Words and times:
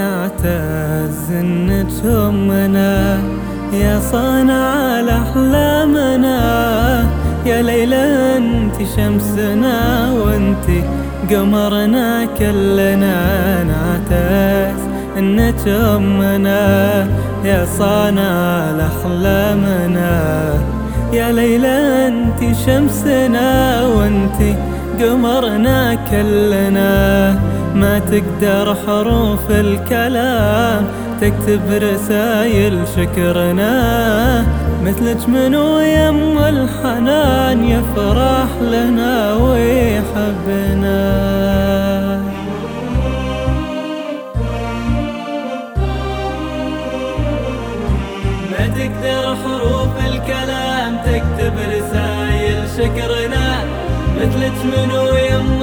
نعتز 0.00 1.30
انك 1.30 1.92
امنا 2.04 3.18
يا 3.72 4.00
صانع 4.12 5.00
الاحلامنا 5.00 6.38
يا 7.46 7.62
ليلى 7.62 8.04
أنت 8.36 8.76
شمسنا 8.96 9.76
وأنت 10.12 10.66
قمرنا 11.30 12.26
كلنا. 12.38 13.16
نعتز 13.70 14.80
انك 15.18 15.68
امنا 15.68 16.62
يا 17.44 17.66
صانع 17.78 18.32
الاحلامنا 18.72 20.12
يا 21.12 21.32
ليلى 21.32 21.76
أنت 22.08 22.40
شمسنا 22.66 23.48
وأنت 23.94 24.38
قمرنا 25.00 25.94
كلنا. 26.10 26.90
ما 27.74 27.98
تقدر 27.98 28.74
حروف 28.86 29.50
الكلام 29.50 30.84
تكتب 31.20 31.60
رسايل 31.70 32.78
شكرنا 32.96 34.44
مثلك 34.82 35.28
منو 35.28 35.78
يم 35.78 36.38
الحنان 36.38 37.64
يفرح 37.64 38.48
لنا 38.60 39.34
ويحبنا. 39.34 41.00
ما 48.50 48.66
تقدر 48.66 49.36
حروف 49.42 49.94
الكلام 50.06 50.96
تكتب 50.96 51.54
رسايل 51.68 52.58
شكرنا 52.76 53.64
مثلك 54.20 54.52
منو 54.64 55.06
يم 55.06 55.62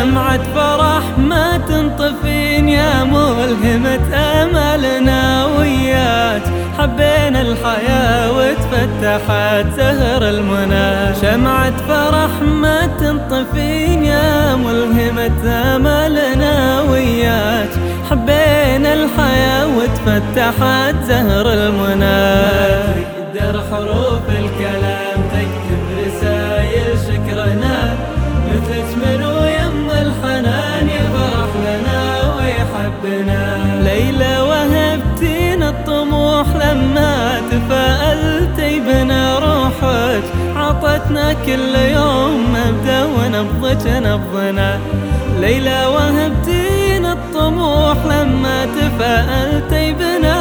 شمعة 0.00 0.40
فرح 0.54 1.18
ما 1.18 1.60
تنطفين 1.68 2.68
يا 2.68 3.04
ملهمة 3.04 4.14
أملنا 4.14 5.46
وياك. 5.46 6.42
حبينا 6.78 7.40
الحياة 7.40 8.32
وتفتحت 8.32 9.66
زهر 9.76 10.28
المنى. 10.28 11.14
شمعة 11.22 11.72
فرح 11.88 12.30
ما 12.42 12.86
تنطفين 12.86 14.04
يا 14.04 14.54
ملهمة 14.54 15.42
أملنا 15.76 16.80
وياك. 16.80 17.70
حبينا 18.10 18.94
الحياة 18.94 19.66
وتفتحت 19.76 20.94
زهر 21.08 21.46
المنى. 21.52 22.40
تقدر 23.34 23.62
حروف 23.70 24.22
ويحبنا 33.04 33.82
ليلى 33.82 34.40
وهبتينا 34.40 35.68
الطموح 35.68 36.46
لما 36.56 37.40
تفائلتي 37.50 38.80
بنا 38.80 39.38
روحك 39.38 40.22
عطتنا 40.56 41.32
كل 41.32 41.74
يوم 41.74 42.54
مبدأ 42.54 43.04
ونبضك 43.04 43.86
نبضنا. 43.86 44.78
ليلى 45.40 45.86
وهبتينا 45.86 47.12
الطموح 47.12 47.96
لما 48.04 48.66
تفائلتي 48.66 49.92
بنا 49.92 50.36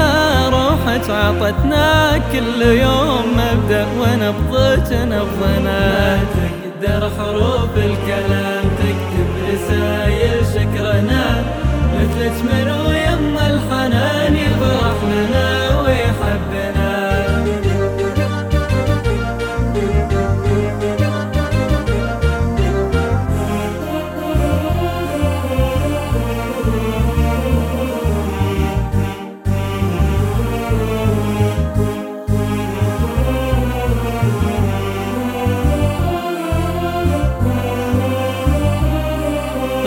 روحك 0.50 1.10
عطتنا 1.10 2.18
كل 2.32 2.62
يوم 2.62 3.38
مبدأ 3.38 3.88
ونبضك 4.00 4.92
نبضنا. 4.92 6.20
تقدر 6.82 7.10
حروف 7.18 7.74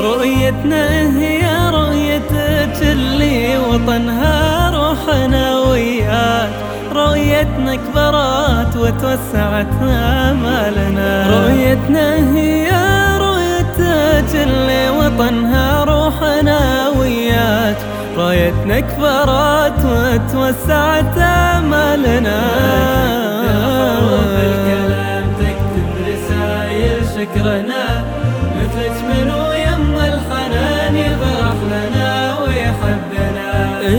رؤيتنا 0.03 0.85
هي 1.19 1.71
رؤيتك 1.71 2.83
اللي 2.83 3.59
وطنها 3.59 4.71
روحنا 4.71 5.59
وياك. 5.59 6.51
رؤيتنا 6.95 7.75
كبرت 7.75 8.77
وتوسعت 8.77 9.73
آمالنا. 9.83 11.11
رؤيتنا 11.31 12.37
هي 12.37 12.71
رؤيتك 13.19 14.31
اللي 14.35 14.91
وطنها 14.91 15.85
روحنا 15.85 16.89
وياك. 16.99 17.77
رؤيتنا 18.17 18.81
كبرت 18.81 19.81
وتوسعت 19.85 21.19
آمالنا. 21.19 22.42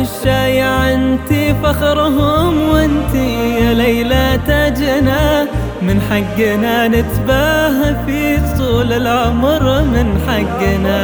الشايع 0.03 0.93
انت 0.93 1.29
فخرهم 1.63 2.69
وانت 2.69 3.15
يا 3.61 3.73
ليلى 3.73 4.39
تاجنا. 4.47 5.47
من 5.81 6.01
حقنا 6.09 6.87
نتباهى 6.87 7.95
في 8.05 8.39
طول 8.57 8.93
العمر 8.93 9.63
من 9.81 10.07
حقنا. 10.27 10.99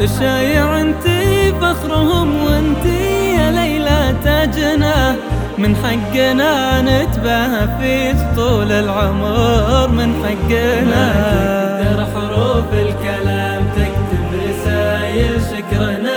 الشايع 0.00 0.80
انت 0.80 1.06
فخرهم 1.60 2.44
وانت 2.44 2.84
يا 3.38 3.50
ليلى 3.50 4.14
تاجنا. 4.24 5.16
من 5.58 5.76
حقنا 5.76 6.80
نتباهى 6.80 7.68
في 7.78 7.94
طول 8.36 8.72
العمر 8.72 9.88
من 9.88 10.10
حقنا. 10.24 11.04
تقدر 11.80 12.06
حروف 12.14 12.68
الكلام 12.72 13.62
تكتب 13.76 14.26
رسائل 14.48 15.40
شكرنا. 15.50 16.09